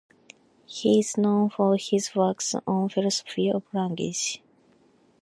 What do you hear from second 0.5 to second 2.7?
He is known for his works